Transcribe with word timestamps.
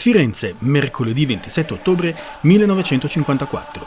Firenze, 0.00 0.54
mercoledì 0.60 1.26
27 1.26 1.72
ottobre 1.74 2.16
1954. 2.42 3.86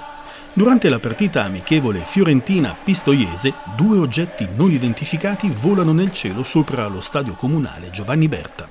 Durante 0.51 0.89
la 0.89 0.99
partita 0.99 1.45
amichevole 1.45 2.03
Fiorentina-Pistoiese, 2.05 3.53
due 3.77 3.97
oggetti 3.97 4.45
non 4.53 4.71
identificati 4.71 5.49
volano 5.49 5.93
nel 5.93 6.11
cielo 6.11 6.43
sopra 6.43 6.85
lo 6.87 6.99
stadio 6.99 7.35
comunale 7.35 7.91
Giovanni 7.91 8.27
Berta. 8.27 8.69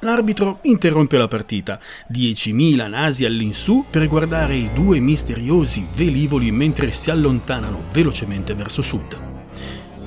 L'arbitro 0.00 0.60
interrompe 0.62 1.18
la 1.18 1.28
partita, 1.28 1.78
10.000 2.10 2.88
nasi 2.88 3.26
all'insù 3.26 3.84
per 3.90 4.08
guardare 4.08 4.54
i 4.54 4.70
due 4.72 4.98
misteriosi 4.98 5.86
velivoli 5.94 6.50
mentre 6.50 6.90
si 6.92 7.10
allontanano 7.10 7.82
velocemente 7.92 8.54
verso 8.54 8.80
sud. 8.80 9.29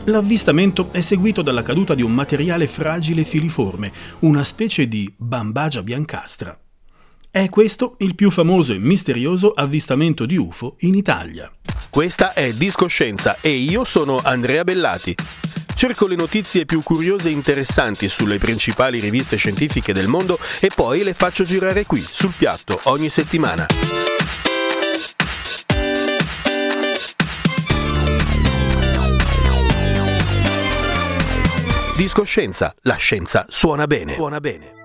L'avvistamento 0.06 0.90
è 0.92 1.00
seguito 1.00 1.42
dalla 1.42 1.64
caduta 1.64 1.96
di 1.96 2.02
un 2.02 2.12
materiale 2.12 2.68
fragile 2.68 3.24
filiforme, 3.24 3.92
una 4.20 4.44
specie 4.44 4.90
di 4.90 5.12
bambagia 5.16 5.82
biancastra. 5.82 6.60
È 7.32 7.48
questo 7.48 7.96
il 8.00 8.14
più 8.14 8.30
famoso 8.30 8.74
e 8.74 8.80
misterioso 8.80 9.52
avvistamento 9.52 10.26
di 10.26 10.36
UFO 10.36 10.76
in 10.80 10.96
Italia. 10.96 11.50
Questa 11.90 12.34
è 12.34 12.52
Discoscienza 12.52 13.38
e 13.40 13.52
io 13.52 13.86
sono 13.86 14.20
Andrea 14.22 14.66
Bellati. 14.66 15.16
Cerco 15.74 16.06
le 16.06 16.16
notizie 16.16 16.66
più 16.66 16.84
curiose 16.84 17.30
e 17.30 17.32
interessanti 17.32 18.10
sulle 18.10 18.38
principali 18.38 19.00
riviste 19.00 19.38
scientifiche 19.38 19.94
del 19.94 20.10
mondo 20.10 20.38
e 20.60 20.70
poi 20.74 21.04
le 21.04 21.14
faccio 21.14 21.46
girare 21.46 21.86
qui, 21.86 22.02
sul 22.02 22.34
piatto, 22.38 22.78
ogni 22.84 23.08
settimana. 23.08 23.66
Discoscienza, 31.96 32.74
la 32.82 32.96
scienza 32.96 33.46
suona 33.50 33.86
bene. 33.86 34.16
Suona 34.16 34.40
bene. 34.40 34.83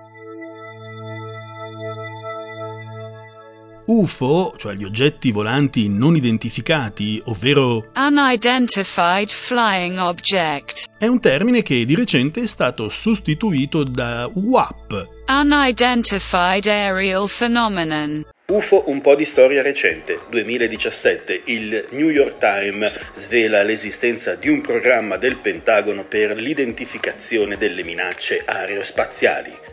UFO, 3.91 4.53
cioè 4.55 4.75
gli 4.75 4.83
oggetti 4.83 5.31
volanti 5.31 5.89
non 5.89 6.15
identificati, 6.15 7.19
ovvero 7.25 7.89
Unidentified 7.95 9.29
Flying 9.29 9.97
Object, 9.97 10.85
è 10.99 11.07
un 11.07 11.19
termine 11.19 11.63
che 11.63 11.85
di 11.85 11.95
recente 11.95 12.41
è 12.41 12.45
stato 12.45 12.87
sostituito 12.87 13.83
da 13.83 14.29
WAP, 14.31 15.07
Unidentified 15.27 16.67
Aerial 16.67 17.27
Phenomenon. 17.27 18.27
UFO 18.45 18.83
un 18.89 19.01
po' 19.01 19.15
di 19.15 19.25
storia 19.25 19.63
recente. 19.63 20.19
2017 20.29 21.41
il 21.45 21.85
New 21.89 22.09
York 22.09 22.37
Times 22.37 22.99
svela 23.15 23.63
l'esistenza 23.63 24.35
di 24.35 24.49
un 24.49 24.61
programma 24.61 25.17
del 25.17 25.37
Pentagono 25.37 26.03
per 26.03 26.35
l'identificazione 26.35 27.57
delle 27.57 27.83
minacce 27.83 28.43
aerospaziali. 28.45 29.69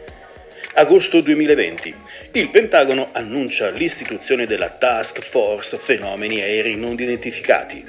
Agosto 0.78 1.20
2020 1.22 1.94
il 2.32 2.50
Pentagono 2.50 3.08
annuncia 3.12 3.70
l'istituzione 3.70 4.44
della 4.44 4.68
Task 4.68 5.22
Force 5.22 5.78
Fenomeni 5.78 6.42
Aerei 6.42 6.76
Non 6.76 6.92
Identificati. 6.92 7.82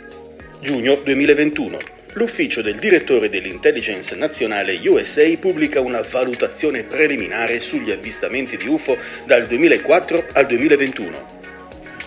Giugno 0.62 0.96
2021 0.96 1.80
l'ufficio 2.14 2.62
del 2.62 2.78
direttore 2.78 3.28
dell'intelligence 3.28 4.16
nazionale 4.16 4.80
USA 4.88 5.28
pubblica 5.38 5.82
una 5.82 6.00
valutazione 6.00 6.84
preliminare 6.84 7.60
sugli 7.60 7.92
avvistamenti 7.92 8.56
di 8.56 8.70
UFO 8.70 8.98
dal 9.26 9.48
2004 9.48 10.28
al 10.32 10.46
2021. 10.46 11.42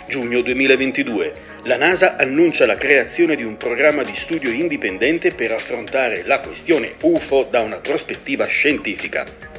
Giugno 0.08 0.40
2022. 0.40 1.32
La 1.64 1.76
NASA 1.76 2.16
annuncia 2.16 2.64
la 2.64 2.76
creazione 2.76 3.36
di 3.36 3.44
un 3.44 3.58
programma 3.58 4.02
di 4.02 4.14
studio 4.14 4.48
indipendente 4.48 5.32
per 5.32 5.52
affrontare 5.52 6.22
la 6.24 6.40
questione 6.40 6.94
UFO 7.02 7.46
da 7.50 7.60
una 7.60 7.76
prospettiva 7.76 8.46
scientifica. 8.46 9.49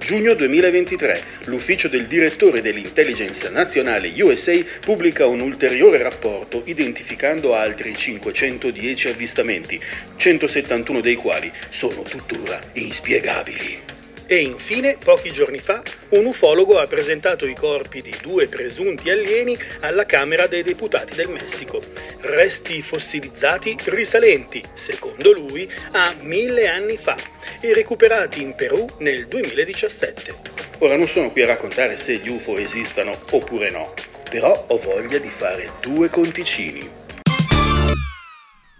Giugno 0.00 0.32
2023. 0.32 1.22
L'ufficio 1.44 1.86
del 1.86 2.06
direttore 2.06 2.62
dell'intelligence 2.62 3.48
nazionale 3.50 4.10
USA 4.22 4.54
pubblica 4.80 5.26
un 5.26 5.40
ulteriore 5.40 6.02
rapporto 6.02 6.62
identificando 6.64 7.54
altri 7.54 7.94
510 7.94 9.08
avvistamenti, 9.08 9.78
171 10.16 11.00
dei 11.00 11.16
quali 11.16 11.52
sono 11.68 12.02
tuttora 12.02 12.60
inspiegabili. 12.72 13.89
E 14.32 14.42
infine, 14.42 14.96
pochi 14.96 15.32
giorni 15.32 15.58
fa, 15.58 15.82
un 16.10 16.24
ufologo 16.24 16.78
ha 16.78 16.86
presentato 16.86 17.48
i 17.48 17.54
corpi 17.56 18.00
di 18.00 18.14
due 18.22 18.46
presunti 18.46 19.10
alieni 19.10 19.58
alla 19.80 20.06
Camera 20.06 20.46
dei 20.46 20.62
Deputati 20.62 21.16
del 21.16 21.28
Messico. 21.28 21.82
Resti 22.20 22.80
fossilizzati 22.80 23.76
risalenti, 23.86 24.62
secondo 24.72 25.32
lui, 25.32 25.68
a 25.90 26.14
mille 26.20 26.68
anni 26.68 26.96
fa 26.96 27.16
e 27.60 27.74
recuperati 27.74 28.40
in 28.40 28.54
Perù 28.54 28.86
nel 28.98 29.26
2017. 29.26 30.34
Ora 30.78 30.96
non 30.96 31.08
sono 31.08 31.32
qui 31.32 31.42
a 31.42 31.46
raccontare 31.46 31.96
se 31.96 32.14
gli 32.18 32.28
UFO 32.28 32.56
esistano 32.56 33.18
oppure 33.32 33.68
no, 33.72 33.94
però 34.30 34.66
ho 34.68 34.78
voglia 34.78 35.18
di 35.18 35.28
fare 35.28 35.72
due 35.80 36.08
conticini. 36.08 36.88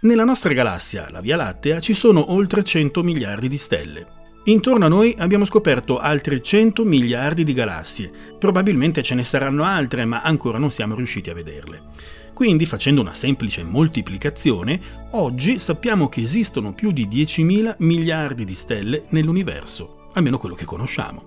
Nella 0.03 0.23
nostra 0.23 0.53
galassia, 0.53 1.09
la 1.11 1.19
Via 1.19 1.35
Lattea, 1.35 1.81
ci 1.81 1.93
sono 1.93 2.31
oltre 2.31 2.63
100 2.63 3.03
miliardi 3.03 3.49
di 3.49 3.57
stelle. 3.57 4.19
Intorno 4.45 4.85
a 4.85 4.87
noi 4.89 5.13
abbiamo 5.19 5.45
scoperto 5.45 5.99
altri 5.99 6.41
100 6.41 6.83
miliardi 6.83 7.43
di 7.43 7.53
galassie. 7.53 8.11
Probabilmente 8.39 9.03
ce 9.03 9.13
ne 9.13 9.23
saranno 9.23 9.63
altre, 9.63 10.03
ma 10.05 10.21
ancora 10.21 10.57
non 10.57 10.71
siamo 10.71 10.95
riusciti 10.95 11.29
a 11.29 11.35
vederle. 11.35 11.83
Quindi, 12.33 12.65
facendo 12.65 13.01
una 13.01 13.13
semplice 13.13 13.63
moltiplicazione, 13.63 14.81
oggi 15.11 15.59
sappiamo 15.59 16.09
che 16.09 16.23
esistono 16.23 16.73
più 16.73 16.91
di 16.91 17.07
10.000 17.07 17.75
miliardi 17.79 18.43
di 18.43 18.55
stelle 18.55 19.03
nell'universo, 19.09 20.09
almeno 20.13 20.39
quello 20.39 20.55
che 20.55 20.65
conosciamo. 20.65 21.23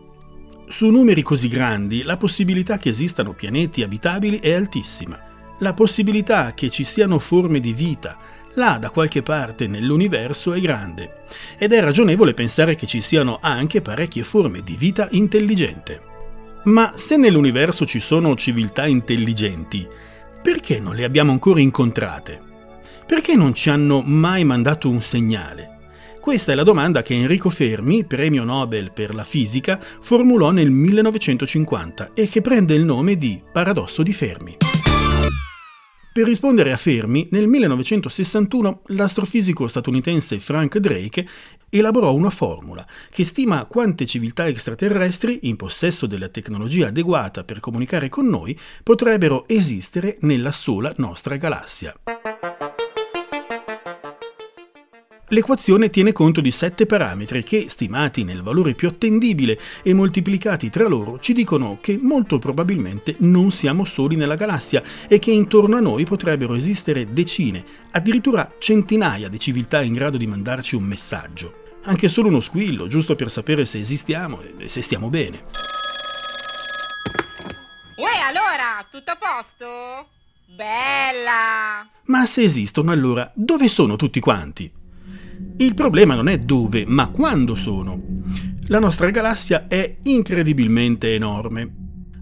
Su 0.67 0.89
numeri 0.89 1.23
così 1.23 1.47
grandi, 1.47 2.03
la 2.03 2.17
possibilità 2.17 2.79
che 2.79 2.89
esistano 2.89 3.33
pianeti 3.33 3.85
abitabili 3.85 4.41
è 4.41 4.55
altissima. 4.55 5.17
La 5.61 5.73
possibilità 5.73 6.53
che 6.53 6.69
ci 6.69 6.83
siano 6.83 7.21
forme 7.21 7.61
di 7.61 7.73
vita, 7.73 8.19
là 8.55 8.79
da 8.81 8.91
qualche 8.91 9.23
parte 9.23 9.67
nell'universo 9.67 10.53
è 10.53 10.61
grande 10.61 11.23
ed 11.59 11.73
è 11.73 11.81
ragionevole 11.81 12.35
pensare 12.35 12.75
che 12.75 12.87
ci 12.87 13.01
siano 13.01 13.39
anche 13.41 13.81
parecchie 13.81 14.23
forme 14.23 14.63
di 14.63 14.77
vita 14.77 15.09
intelligente. 15.11 16.01
Ma 16.65 16.93
se 16.95 17.17
nell'universo 17.17 17.85
ci 17.85 18.01
sono 18.01 18.35
civiltà 18.37 18.87
intelligenti, 18.87 19.87
perché 20.43 20.81
non 20.81 20.95
le 20.95 21.05
abbiamo 21.05 21.33
ancora 21.33 21.61
incontrate? 21.61 22.41
Perché 23.07 23.35
non 23.37 23.55
ci 23.55 23.69
hanno 23.69 24.01
mai 24.01 24.45
mandato 24.45 24.89
un 24.89 25.03
segnale? 25.03 25.73
Questa 26.21 26.53
è 26.53 26.55
la 26.55 26.63
domanda 26.63 27.03
che 27.03 27.13
Enrico 27.13 27.51
Fermi, 27.51 28.05
premio 28.05 28.45
Nobel 28.45 28.93
per 28.93 29.15
la 29.15 29.25
fisica, 29.25 29.79
formulò 29.79 30.53
nel 30.53 30.71
1950 30.71 32.13
e 32.15 32.29
che 32.29 32.41
prende 32.41 32.75
il 32.75 32.85
nome 32.85 33.17
di 33.17 33.43
paradosso 33.53 34.03
di 34.03 34.15
Fermi. 34.15 34.57
Per 36.15 36.25
rispondere 36.25 36.71
a 36.71 36.77
Fermi, 36.77 37.27
nel 37.33 37.49
1961 37.49 38.83
l'astrofisico 38.91 39.67
statunitense 39.67 40.39
Frank 40.39 40.79
Drake 40.79 41.27
elaborò 41.69 42.15
una 42.15 42.31
formula 42.31 42.87
che 43.11 43.25
stima 43.25 43.65
quante 43.65 44.07
civiltà 44.07 44.47
extraterrestri, 44.47 45.41
in 45.49 45.57
possesso 45.57 46.07
della 46.07 46.29
tecnologia 46.29 46.87
adeguata 46.87 47.43
per 47.43 47.59
comunicare 47.59 48.09
con 48.11 48.29
noi, 48.29 48.57
potrebbero 48.85 49.43
esistere 49.49 50.17
nella 50.21 50.53
sola 50.53 50.93
nostra 50.99 51.35
galassia. 51.35 51.93
L'equazione 55.29 55.89
tiene 55.89 56.13
conto 56.13 56.43
di 56.43 56.51
sette 56.51 56.85
parametri 56.85 57.43
che, 57.43 57.67
stimati 57.69 58.25
nel 58.25 58.43
valore 58.43 58.75
più 58.75 58.89
attendibile 58.89 59.59
e 59.83 59.95
moltiplicati 59.95 60.69
tra 60.69 60.87
loro, 60.87 61.19
ci 61.19 61.33
dicono 61.33 61.79
che 61.81 61.99
molto 61.99 62.39
probabilmente 62.39 63.17
non 63.21 63.51
siamo 63.51 63.87
soli 63.87 64.17
nella 64.17 64.35
galassia 64.35 64.83
e 65.09 65.19
che 65.19 65.31
intorno 65.31 65.77
a 65.77 65.81
noi 65.81 66.05
potrebbero 66.05 66.55
esistere 66.55 67.11
decine, 67.15 67.65
addirittura 67.93 68.53
centinaia 68.59 69.29
di 69.29 69.39
civiltà 69.39 69.81
in 69.81 69.95
grado 69.95 70.19
di 70.19 70.27
mandarci 70.27 70.77
un 70.77 70.85
messaggio. 70.85 71.63
Anche 71.85 72.09
solo 72.09 72.29
uno 72.29 72.41
squillo, 72.41 72.87
giusto 72.87 73.15
per 73.15 73.31
sapere 73.31 73.65
se 73.65 73.79
esistiamo 73.79 74.43
e 74.59 74.69
se 74.69 74.83
stiamo 74.83 75.09
bene. 75.09 75.45
Uè, 77.97 78.13
allora, 78.29 78.87
tutto 78.91 79.11
a 79.11 79.19
posto? 79.19 80.09
Bella! 80.55 81.89
Ma 82.05 82.27
se 82.27 82.43
esistono, 82.43 82.91
allora 82.91 83.31
dove 83.35 83.69
sono 83.69 83.97
tutti 83.97 84.21
quanti? 84.21 84.83
Il 85.57 85.75
problema 85.75 86.17
non 86.17 86.27
è 86.27 86.39
dove, 86.39 86.85
ma 86.85 87.11
quando 87.11 87.55
sono. 87.55 88.03
La 88.67 88.81
nostra 88.81 89.11
galassia 89.11 89.67
è 89.69 89.99
incredibilmente 90.03 91.15
enorme. 91.15 91.75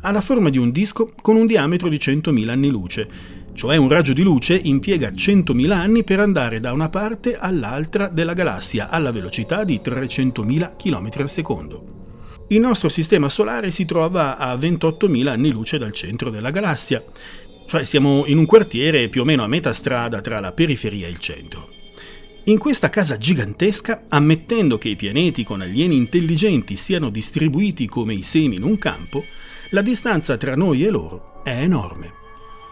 Ha 0.03 0.13
la 0.13 0.21
forma 0.21 0.51
di 0.51 0.59
un 0.59 0.71
disco 0.71 1.15
con 1.23 1.37
un 1.37 1.47
diametro 1.47 1.89
di 1.89 1.97
100.000 1.97 2.51
anni 2.51 2.69
luce, 2.69 3.09
cioè 3.55 3.77
un 3.77 3.89
raggio 3.89 4.13
di 4.13 4.23
luce 4.23 4.61
impiega 4.63 5.09
100.000 5.09 5.71
anni 5.71 6.05
per 6.05 6.21
andare 6.21 6.61
da 6.61 6.73
una 6.73 6.91
parte 6.91 7.39
all'altra 7.39 8.09
della 8.09 8.35
galassia 8.35 8.91
alla 8.91 9.13
velocità 9.13 9.65
di 9.65 9.81
300.000 9.83 10.77
km 10.77 11.11
al 11.17 11.31
secondo. 11.31 11.85
Il 12.49 12.61
nostro 12.61 12.91
sistema 12.91 13.31
solare 13.31 13.71
si 13.71 13.87
trova 13.87 14.37
a 14.37 14.55
28.000 14.57 15.29
anni 15.29 15.51
luce 15.51 15.79
dal 15.79 15.93
centro 15.93 16.29
della 16.29 16.51
galassia, 16.51 17.03
cioè 17.67 17.87
siamo 17.87 18.25
in 18.27 18.37
un 18.37 18.45
quartiere 18.45 19.09
più 19.09 19.23
o 19.23 19.25
meno 19.25 19.43
a 19.43 19.49
metà 19.49 19.73
strada 19.73 20.21
tra 20.21 20.39
la 20.39 20.53
periferia 20.53 21.07
e 21.07 21.11
il 21.11 21.19
centro. 21.19 21.81
In 22.47 22.59
questa 22.59 22.89
casa 22.89 23.19
gigantesca, 23.19 24.07
ammettendo 24.09 24.77
che 24.77 24.89
i 24.89 24.97
pianeti 24.97 25.45
con 25.45 25.61
alieni 25.61 25.95
intelligenti 25.95 26.75
siano 26.75 27.09
distribuiti 27.09 27.87
come 27.87 28.15
i 28.15 28.25
semi 28.25 28.57
in 28.57 28.65
un 28.65 28.79
campo, 28.79 29.25
la 29.71 29.81
distanza 29.81 30.37
tra 30.37 30.57
noi 30.57 30.85
e 30.85 30.91
loro 30.91 31.43
è 31.45 31.63
enorme. 31.63 32.13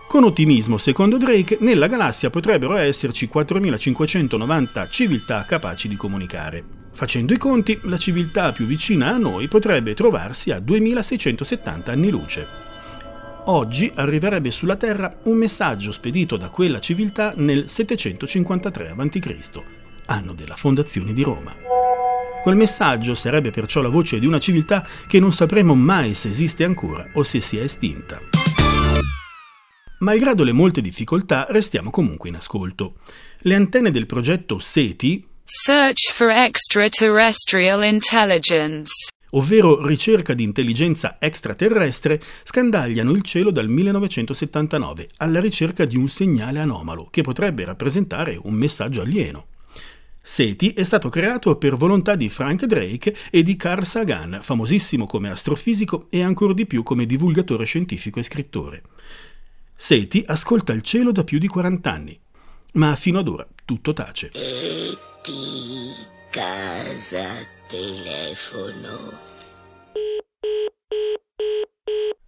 Con 0.09 0.25
ottimismo, 0.25 0.77
secondo 0.77 1.19
Drake, 1.19 1.59
nella 1.61 1.87
galassia 1.87 2.31
potrebbero 2.31 2.75
esserci 2.75 3.29
4590 3.29 4.89
civiltà 4.89 5.45
capaci 5.45 5.87
di 5.87 5.95
comunicare. 5.95 6.65
Facendo 6.93 7.33
i 7.33 7.39
conti, 7.39 7.79
la 7.85 7.97
civiltà 7.97 8.51
più 8.51 8.65
vicina 8.65 9.15
a 9.15 9.19
noi 9.19 9.47
potrebbe 9.47 9.95
trovarsi 9.95 10.51
a 10.51 10.59
2670 10.59 11.93
anni 11.93 12.11
luce. 12.11 12.60
Oggi 13.51 13.91
arriverebbe 13.97 14.53
sulla 14.53 14.77
Terra 14.77 15.13
un 15.25 15.37
messaggio 15.37 15.91
spedito 15.91 16.37
da 16.37 16.51
quella 16.51 16.79
civiltà 16.79 17.33
nel 17.35 17.69
753 17.69 18.95
a.C., 18.97 19.63
anno 20.07 20.35
della 20.35 20.55
fondazione 20.55 21.13
di 21.13 21.25
Roma. 21.25 21.53
Quel 22.45 22.55
messaggio 22.55 23.17
sarebbe 23.17 23.51
perciò 23.51 23.83
la 23.83 23.89
voce 23.89 24.21
di 24.21 24.27
una 24.27 24.39
civiltà 24.39 24.87
che 25.09 25.19
non 25.19 25.33
sapremo 25.33 25.75
mai 25.75 26.15
se 26.15 26.29
esiste 26.29 26.63
ancora 26.63 27.09
o 27.15 27.25
se 27.25 27.41
si 27.41 27.57
è 27.57 27.63
estinta. 27.63 28.21
Malgrado 29.99 30.45
le 30.45 30.53
molte 30.53 30.81
difficoltà, 30.81 31.47
restiamo 31.49 31.91
comunque 31.91 32.29
in 32.29 32.37
ascolto. 32.37 32.99
Le 33.39 33.57
antenne 33.57 33.91
del 33.91 34.07
progetto 34.07 34.61
SETI 34.61 35.27
Search 35.43 36.13
for 36.13 36.31
Extraterrestrial 36.31 37.83
Intelligence 37.83 38.93
ovvero 39.31 39.87
ricerca 39.87 40.35
di 40.35 40.43
intelligenza 40.43 41.17
extraterrestre, 41.19 42.21
scandagliano 42.43 43.11
il 43.13 43.23
cielo 43.23 43.51
dal 43.51 43.69
1979 43.69 45.09
alla 45.19 45.41
ricerca 45.41 45.85
di 45.85 45.97
un 45.97 46.09
segnale 46.09 46.61
anomalo 46.61 47.09
che 47.11 47.23
potrebbe 47.23 47.65
rappresentare 47.65 48.39
un 48.43 48.55
messaggio 48.55 49.03
alieno. 49.03 49.47
SETI 50.23 50.75
è 50.75 50.85
stato 50.85 51.09
creato 51.09 51.57
per 51.57 51.77
volontà 51.77 52.15
di 52.15 52.29
Frank 52.29 52.67
Drake 52.67 53.17
e 53.31 53.43
di 53.43 53.57
Carl 53.57 53.85
Sagan, 53.85 54.41
famosissimo 54.43 55.07
come 55.07 55.31
astrofisico 55.31 56.07
e 56.11 56.23
ancora 56.23 56.53
di 56.53 56.67
più 56.67 56.83
come 56.83 57.07
divulgatore 57.07 57.65
scientifico 57.65 58.19
e 58.19 58.23
scrittore. 58.23 58.83
SETI 59.75 60.25
ascolta 60.27 60.73
il 60.73 60.83
cielo 60.83 61.11
da 61.11 61.25
più 61.25 61.39
di 61.39 61.49
40 61.49 61.91
anni, 61.91 62.21
ma 62.75 62.95
fino 62.97 63.19
ad 63.19 63.29
ora 63.29 63.47
tutto 63.65 63.93
tace. 63.95 64.29
E.T. 64.35 65.31
Casa 66.31 67.59
Telefono. 67.71 69.13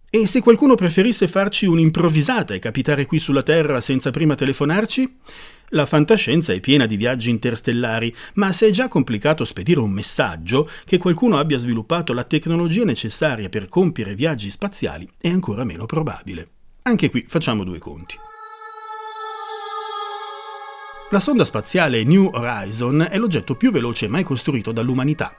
E 0.09 0.25
se 0.25 0.41
qualcuno 0.41 0.75
preferisse 0.75 1.27
farci 1.27 1.65
un'improvvisata 1.65 2.53
e 2.53 2.59
capitare 2.59 3.05
qui 3.05 3.19
sulla 3.19 3.43
Terra 3.43 3.81
senza 3.81 4.09
prima 4.09 4.35
telefonarci? 4.35 5.17
La 5.71 5.85
fantascienza 5.85 6.53
è 6.53 6.61
piena 6.61 6.85
di 6.85 6.95
viaggi 6.95 7.29
interstellari, 7.29 8.15
ma 8.35 8.53
se 8.53 8.67
è 8.67 8.71
già 8.71 8.87
complicato 8.87 9.43
spedire 9.43 9.81
un 9.81 9.91
messaggio, 9.91 10.69
che 10.85 10.97
qualcuno 10.97 11.37
abbia 11.37 11.57
sviluppato 11.57 12.13
la 12.13 12.23
tecnologia 12.23 12.85
necessaria 12.85 13.49
per 13.49 13.67
compiere 13.67 14.15
viaggi 14.15 14.49
spaziali 14.49 15.09
è 15.19 15.27
ancora 15.27 15.65
meno 15.65 15.85
probabile. 15.85 16.47
Anche 16.83 17.09
qui 17.09 17.25
facciamo 17.27 17.65
due 17.65 17.79
conti. 17.79 18.15
La 21.13 21.19
sonda 21.19 21.45
spaziale 21.45 22.03
New 22.03 22.27
Horizon 22.33 23.05
è 23.07 23.19
l'oggetto 23.19 23.53
più 23.53 23.71
veloce 23.71 24.07
mai 24.07 24.23
costruito 24.23 24.71
dall'umanità. 24.71 25.35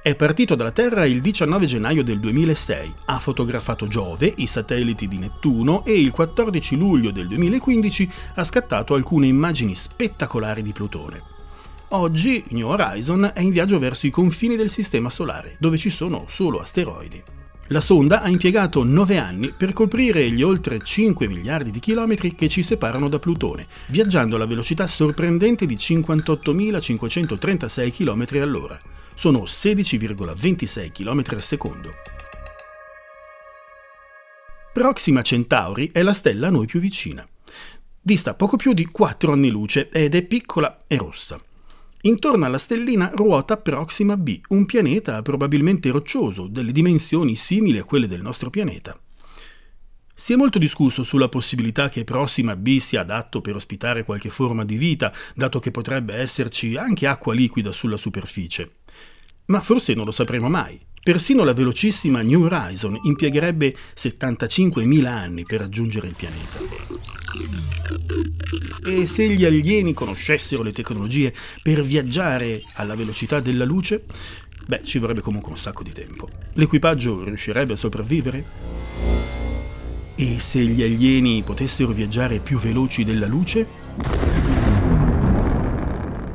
È 0.00 0.14
partito 0.14 0.54
dalla 0.54 0.70
Terra 0.70 1.04
il 1.04 1.20
19 1.20 1.66
gennaio 1.66 2.04
del 2.04 2.20
2006, 2.20 2.94
ha 3.06 3.18
fotografato 3.18 3.88
Giove, 3.88 4.32
i 4.36 4.46
satelliti 4.46 5.08
di 5.08 5.18
Nettuno 5.18 5.84
e 5.84 6.00
il 6.00 6.12
14 6.12 6.76
luglio 6.76 7.10
del 7.10 7.26
2015 7.26 8.08
ha 8.36 8.44
scattato 8.44 8.94
alcune 8.94 9.26
immagini 9.26 9.74
spettacolari 9.74 10.62
di 10.62 10.70
Plutone. 10.70 11.20
Oggi 11.88 12.44
New 12.50 12.68
Horizon 12.68 13.28
è 13.34 13.40
in 13.40 13.50
viaggio 13.50 13.80
verso 13.80 14.06
i 14.06 14.10
confini 14.10 14.54
del 14.54 14.70
Sistema 14.70 15.10
Solare, 15.10 15.56
dove 15.58 15.76
ci 15.76 15.90
sono 15.90 16.26
solo 16.28 16.60
asteroidi. 16.60 17.20
La 17.68 17.80
sonda 17.80 18.22
ha 18.22 18.28
impiegato 18.28 18.84
9 18.84 19.18
anni 19.18 19.52
per 19.56 19.72
coprire 19.72 20.30
gli 20.30 20.42
oltre 20.42 20.78
5 20.80 21.26
miliardi 21.26 21.72
di 21.72 21.80
chilometri 21.80 22.32
che 22.34 22.48
ci 22.48 22.62
separano 22.62 23.08
da 23.08 23.18
Plutone, 23.18 23.66
viaggiando 23.88 24.36
alla 24.36 24.46
velocità 24.46 24.86
sorprendente 24.86 25.66
di 25.66 25.74
58.536 25.74 27.92
km 27.92 28.26
all'ora 28.40 28.80
sono 29.16 29.40
16,26 29.40 30.92
km 30.92 31.24
al 31.30 31.42
secondo. 31.42 31.90
Proxima 34.72 35.22
Centauri 35.22 35.90
è 35.90 36.02
la 36.02 36.12
stella 36.12 36.48
a 36.48 36.50
noi 36.50 36.66
più 36.66 36.78
vicina. 36.78 37.26
Dista 38.00 38.34
poco 38.34 38.56
più 38.56 38.74
di 38.74 38.86
4 38.86 39.32
anni 39.32 39.50
luce 39.50 39.88
ed 39.88 40.14
è 40.14 40.22
piccola 40.22 40.84
e 40.86 40.96
rossa. 40.96 41.40
Intorno 42.06 42.44
alla 42.44 42.58
stellina 42.58 43.10
ruota 43.12 43.56
Proxima 43.56 44.16
b, 44.16 44.38
un 44.50 44.64
pianeta 44.64 45.22
probabilmente 45.22 45.90
roccioso, 45.90 46.46
delle 46.46 46.70
dimensioni 46.70 47.34
simili 47.34 47.78
a 47.78 47.84
quelle 47.84 48.06
del 48.06 48.22
nostro 48.22 48.48
pianeta. 48.48 48.96
Si 50.14 50.32
è 50.32 50.36
molto 50.36 50.60
discusso 50.60 51.02
sulla 51.02 51.28
possibilità 51.28 51.88
che 51.88 52.04
Proxima 52.04 52.54
b 52.54 52.78
sia 52.78 53.00
adatto 53.00 53.40
per 53.40 53.56
ospitare 53.56 54.04
qualche 54.04 54.30
forma 54.30 54.64
di 54.64 54.76
vita, 54.76 55.12
dato 55.34 55.58
che 55.58 55.72
potrebbe 55.72 56.14
esserci 56.14 56.76
anche 56.76 57.08
acqua 57.08 57.34
liquida 57.34 57.72
sulla 57.72 57.96
superficie. 57.96 58.76
Ma 59.46 59.60
forse 59.60 59.92
non 59.94 60.04
lo 60.04 60.12
sapremo 60.12 60.48
mai. 60.48 60.80
Persino 61.06 61.44
la 61.44 61.52
velocissima 61.52 62.20
New 62.22 62.42
Horizon 62.42 62.98
impiegherebbe 63.04 63.76
75.000 63.96 65.04
anni 65.04 65.44
per 65.44 65.60
raggiungere 65.60 66.08
il 66.08 66.16
pianeta. 66.16 66.58
E 68.84 69.06
se 69.06 69.28
gli 69.28 69.44
alieni 69.44 69.92
conoscessero 69.92 70.64
le 70.64 70.72
tecnologie 70.72 71.32
per 71.62 71.84
viaggiare 71.84 72.60
alla 72.74 72.96
velocità 72.96 73.38
della 73.38 73.64
luce, 73.64 74.02
beh, 74.66 74.80
ci 74.82 74.98
vorrebbe 74.98 75.20
comunque 75.20 75.52
un 75.52 75.58
sacco 75.58 75.84
di 75.84 75.92
tempo. 75.92 76.28
L'equipaggio 76.54 77.22
riuscirebbe 77.22 77.74
a 77.74 77.76
sopravvivere? 77.76 78.44
E 80.16 80.40
se 80.40 80.58
gli 80.58 80.82
alieni 80.82 81.44
potessero 81.44 81.92
viaggiare 81.92 82.40
più 82.40 82.58
veloci 82.58 83.04
della 83.04 83.28
luce? 83.28 84.45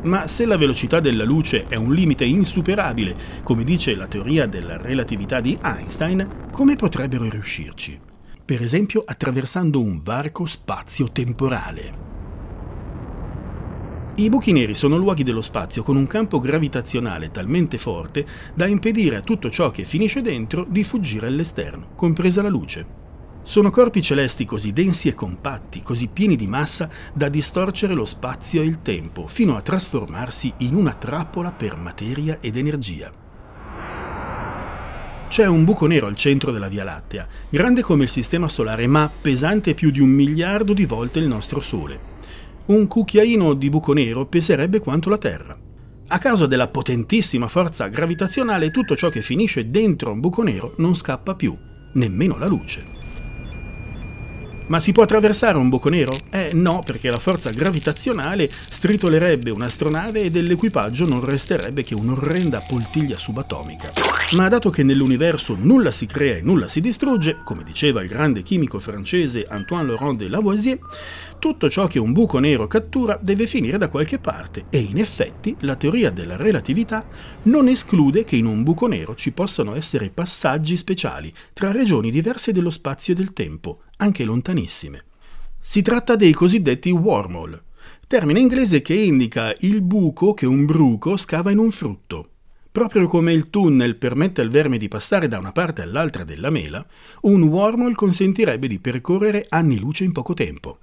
Ma 0.04 0.26
se 0.28 0.46
la 0.46 0.58
velocità 0.58 1.00
della 1.00 1.24
luce 1.24 1.68
è 1.68 1.76
un 1.76 1.94
limite 1.94 2.26
insuperabile, 2.26 3.16
come 3.44 3.64
dice 3.64 3.96
la 3.96 4.08
teoria 4.08 4.48
della 4.48 4.78
relatività 4.78 5.40
di 5.40 5.56
Einstein, 5.62 6.50
come 6.52 6.76
potrebbero 6.76 7.30
riuscirci? 7.30 8.00
Per 8.44 8.62
esempio 8.64 9.04
attraversando 9.06 9.80
un 9.80 10.02
varco 10.02 10.48
spazio-temporale. 10.48 12.10
I 14.16 14.30
buchi 14.30 14.52
neri 14.52 14.74
sono 14.74 14.98
luoghi 14.98 15.24
dello 15.24 15.42
spazio 15.42 15.84
con 15.84 15.96
un 15.96 16.08
campo 16.08 16.40
gravitazionale 16.40 17.30
talmente 17.30 17.78
forte 17.78 18.26
da 18.56 18.66
impedire 18.66 19.16
a 19.18 19.22
tutto 19.22 19.52
ciò 19.52 19.70
che 19.70 19.84
finisce 19.84 20.22
dentro 20.22 20.66
di 20.68 20.84
fuggire 20.84 21.28
all'esterno, 21.28 21.92
compresa 21.96 22.42
la 22.42 22.50
luce. 22.50 23.01
Sono 23.44 23.72
corpi 23.72 24.02
celesti 24.02 24.46
così 24.46 24.72
densi 24.72 25.08
e 25.08 25.14
compatti, 25.14 25.82
così 25.82 26.08
pieni 26.08 26.36
di 26.36 26.48
massa 26.48 26.90
da 27.14 27.28
distorcere 27.28 27.94
lo 27.94 28.06
spazio 28.06 28.62
e 28.62 28.66
il 28.66 28.82
tempo, 28.82 29.28
fino 29.28 29.58
a 29.58 29.62
trasformarsi 29.62 30.54
in 30.58 30.76
una 30.76 30.94
trappola 30.94 31.52
per 31.52 31.76
materia 31.76 32.38
ed 32.40 32.56
energia. 32.56 33.12
C'è 35.28 35.48
un 35.48 35.64
buco 35.64 35.88
nero 35.88 36.08
al 36.08 36.16
centro 36.16 36.52
della 36.52 36.68
Via 36.68 36.84
Lattea, 36.84 37.28
grande 37.50 37.82
come 37.82 38.04
il 38.04 38.10
Sistema 38.10 38.48
Solare, 38.48 38.86
ma 38.86 39.10
pesante 39.10 39.74
più 39.74 39.90
di 39.90 40.00
un 40.00 40.10
miliardo 40.10 40.74
di 40.74 40.86
volte 40.86 41.20
il 41.20 41.28
nostro 41.28 41.62
Sole. 41.62 42.00
Un 42.66 42.86
cucchiaino 42.86 43.54
di 43.54 43.70
buco 43.70 43.94
nero 43.94 44.26
peserebbe 44.26 44.80
quanto 44.80 45.10
la 45.10 45.18
Terra. 45.18 45.58
A 46.08 46.18
causa 46.20 46.46
della 46.46 46.68
potentissima 46.68 47.48
forza 47.48 47.88
gravitazionale, 47.88 48.72
tutto 48.72 48.96
ciò 48.96 49.10
che 49.10 49.22
finisce 49.22 49.72
dentro 49.72 50.12
un 50.12 50.20
buco 50.20 50.44
nero 50.44 50.74
non 50.78 50.96
scappa 50.96 51.34
più, 51.34 51.58
nemmeno 51.94 52.38
la 52.38 52.48
luce. 52.48 53.01
Ma 54.68 54.80
si 54.80 54.94
può 54.94 55.04
attraversare 55.04 55.58
un 55.58 55.68
buco 55.68 55.90
nero? 55.90 56.16
Eh 56.30 56.52
no, 56.54 56.82
perché 56.86 57.10
la 57.10 57.20
forza 57.20 57.50
gravitazionale 57.50 58.50
stritolerebbe 58.50 59.50
un'astronave 59.50 60.22
e 60.22 60.32
dell'equipaggio 60.32 61.06
non 61.06 61.20
resterebbe 61.20 61.84
che 61.84 61.94
un'orrenda 61.94 62.64
poltiglia 62.66 63.18
subatomica. 63.18 63.90
Ma 64.32 64.48
dato 64.48 64.70
che 64.70 64.84
nell'universo 64.84 65.58
nulla 65.60 65.92
si 65.92 66.06
crea 66.06 66.38
e 66.38 66.42
nulla 66.42 66.70
si 66.70 66.80
distrugge, 66.80 67.40
come 67.44 67.64
diceva 67.64 68.02
il 68.02 68.08
grande 68.08 68.44
chimico 68.44 68.80
francese 68.80 69.46
Antoine 69.50 69.88
Laurent 69.88 70.18
de 70.18 70.30
Lavoisier, 70.30 70.80
tutto 71.38 71.70
ciò 71.70 71.88
che 71.88 72.00
un 72.00 72.14
buco 72.14 72.40
nero 72.40 72.68
cattura 72.68 73.20
deve 73.22 73.48
finire 73.48 73.78
da 73.78 73.90
qualche 73.90 74.20
parte 74.20 74.66
e 74.70 74.78
in 74.78 75.00
effetti 75.00 75.56
la 75.62 75.76
teoria 75.76 76.12
della 76.12 76.38
relatività 76.38 77.06
non 77.44 77.68
esclude 77.68 78.24
che 78.24 78.36
in 78.36 78.46
un 78.46 78.64
buco 78.64 78.88
nero 78.88 79.16
ci 79.16 79.32
possano 79.32 79.76
essere 79.76 80.12
passaggi 80.12 80.78
speciali 80.78 81.34
tra 81.52 81.72
regioni 81.72 82.12
diverse 82.12 82.52
dello 82.52 82.70
spazio 82.70 83.14
e 83.14 83.16
del 83.16 83.34
tempo, 83.34 83.82
anche 84.02 84.24
lontanissime. 84.24 85.04
Si 85.60 85.82
tratta 85.82 86.16
dei 86.16 86.34
cosiddetti 86.34 86.90
wormhole, 86.90 87.62
termine 88.08 88.40
inglese 88.40 88.82
che 88.82 88.96
indica 88.96 89.56
il 89.60 89.82
buco 89.82 90.34
che 90.34 90.46
un 90.46 90.66
bruco 90.66 91.18
scava 91.18 91.52
in 91.52 91.60
un 91.60 91.72
frutto. 91.72 92.26
Proprio 92.72 93.08
come 93.08 93.32
il 93.34 93.50
tunnel 93.50 93.98
permette 93.98 94.42
al 94.42 94.50
verme 94.50 94.78
di 94.78 94.88
passare 94.88 95.28
da 95.28 95.38
una 95.38 95.52
parte 95.52 95.82
all'altra 95.82 96.24
della 96.24 96.50
mela, 96.50 96.86
un 97.22 97.44
wormhole 97.44 97.96
consentirebbe 97.96 98.68
di 98.68 98.80
percorrere 98.80 99.46
anni 99.50 99.78
luce 99.78 100.04
in 100.04 100.14
poco 100.14 100.34
tempo. 100.34 100.80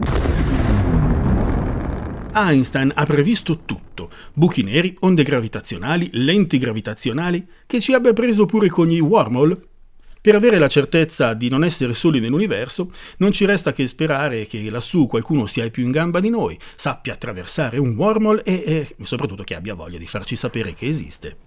Einstein 2.34 2.92
ha 2.94 3.04
previsto 3.04 3.62
tutto, 3.64 4.10
buchi 4.32 4.62
neri, 4.62 4.94
onde 5.00 5.25
gravitazionali, 5.25 6.10
lenti 6.12 6.58
gravitazionali, 6.58 7.44
che 7.66 7.80
ci 7.80 7.94
abbia 7.94 8.12
preso 8.12 8.46
pure 8.46 8.68
con 8.68 8.87
gli 8.87 9.00
wormhole. 9.00 9.67
Per 10.28 10.37
avere 10.37 10.58
la 10.58 10.68
certezza 10.68 11.32
di 11.32 11.49
non 11.49 11.64
essere 11.64 11.94
soli 11.94 12.20
nell'universo, 12.20 12.90
non 13.16 13.32
ci 13.32 13.47
resta 13.47 13.73
che 13.73 13.87
sperare 13.87 14.47
che 14.47 14.68
lassù 14.68 15.06
qualcuno 15.06 15.47
sia 15.47 15.70
più 15.70 15.85
in 15.85 15.90
gamba 15.90 16.20
di 16.20 16.28
noi, 16.28 16.58
sappia 16.76 17.14
attraversare 17.14 17.78
un 17.78 17.94
wormhole 17.97 18.42
e, 18.42 18.94
e 18.94 19.06
soprattutto 19.06 19.42
che 19.42 19.54
abbia 19.54 19.73
voglia 19.73 19.97
di 19.97 20.06
farci 20.06 20.37
sapere 20.37 20.75
che 20.75 20.87
esiste. 20.87 21.38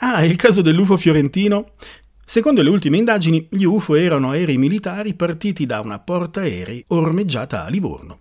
Ah, 0.00 0.22
il 0.26 0.36
caso 0.36 0.60
dell'UFO 0.60 0.98
fiorentino? 0.98 1.70
Secondo 2.22 2.60
le 2.60 2.68
ultime 2.68 2.98
indagini, 2.98 3.46
gli 3.48 3.64
UFO 3.64 3.94
erano 3.94 4.32
aerei 4.32 4.58
militari 4.58 5.14
partiti 5.14 5.64
da 5.64 5.80
una 5.80 6.00
portaerei 6.00 6.84
ormeggiata 6.88 7.64
a 7.64 7.68
Livorno. 7.70 8.18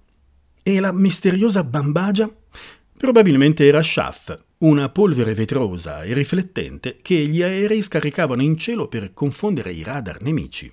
E 0.63 0.79
la 0.79 0.93
misteriosa 0.93 1.65
bambagia? 1.65 2.33
Probabilmente 2.97 3.67
era 3.67 3.83
Schaff, 3.83 4.37
una 4.61 4.89
polvere 4.89 5.33
vetrosa 5.33 6.03
e 6.03 6.13
riflettente 6.13 6.97
che 7.01 7.15
gli 7.15 7.41
aerei 7.41 7.81
scaricavano 7.81 8.41
in 8.41 8.57
cielo 8.57 8.87
per 8.87 9.13
confondere 9.13 9.71
i 9.71 9.83
radar 9.83 10.21
nemici. 10.21 10.71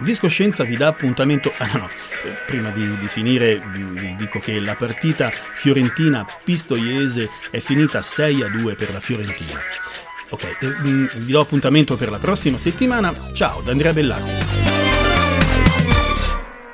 Discoscienza 0.00 0.62
vi 0.64 0.76
dà 0.76 0.88
appuntamento. 0.88 1.52
Ah 1.58 1.76
no, 1.76 1.88
eh, 1.88 2.36
prima 2.46 2.70
di, 2.70 2.96
di, 2.98 3.06
finire 3.08 3.60
vi 3.72 4.14
dico 4.16 4.38
che 4.38 4.60
la 4.60 4.76
partita 4.76 5.30
fiorentina-pistoiese 5.30 7.28
è 7.50 7.58
finita 7.58 8.00
6 8.00 8.42
a 8.42 8.48
2 8.48 8.74
per 8.74 8.92
la 8.92 9.00
Fiorentina. 9.00 9.58
Ok, 10.30 10.44
eh, 10.44 10.66
mm, 10.66 11.06
vi 11.16 11.32
do 11.32 11.40
appuntamento 11.40 11.96
per 11.96 12.10
la 12.10 12.18
prossima 12.18 12.58
settimana. 12.58 13.12
Ciao 13.32 13.60
da 13.62 13.72
Andrea 13.72 13.92
Bellaco. 13.92 14.77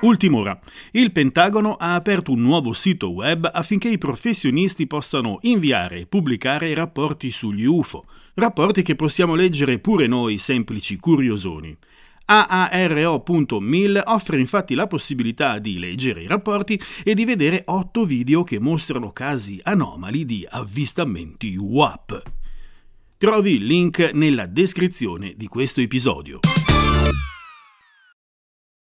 Ultim'ora. 0.05 0.61
Il 0.91 1.13
Pentagono 1.13 1.77
ha 1.77 1.95
aperto 1.95 2.31
un 2.31 2.43
nuovo 2.43 2.75
sito 2.75 3.09
web 3.09 3.49
affinché 3.51 3.89
i 3.89 3.97
professionisti 3.97 4.87
possano 4.87 5.39
inviare 5.43 6.01
e 6.01 6.07
pubblicare 6.07 6.75
rapporti 6.75 7.31
sugli 7.31 7.65
UFO, 7.65 8.05
rapporti 8.35 8.83
che 8.83 8.97
possiamo 8.97 9.35
leggere 9.35 9.79
pure 9.79 10.07
noi 10.07 10.37
semplici 10.37 10.99
curiosoni. 10.99 11.75
AARO.mil 12.27 14.03
offre 14.05 14.39
infatti 14.39 14.75
la 14.75 14.87
possibilità 14.87 15.59
di 15.59 15.79
leggere 15.79 16.23
i 16.23 16.27
rapporti 16.27 16.79
e 17.03 17.15
di 17.15 17.25
vedere 17.25 17.63
otto 17.65 18.05
video 18.05 18.45
che 18.45 18.61
mostrano 18.61 19.11
casi 19.11 19.59
anomali 19.63 20.27
di 20.27 20.47
avvistamenti 20.47 21.57
WAP. 21.57 22.23
Trovi 23.17 23.55
il 23.55 23.65
link 23.65 24.11
nella 24.13 24.45
descrizione 24.45 25.33
di 25.35 25.47
questo 25.47 25.81
episodio. 25.81 26.41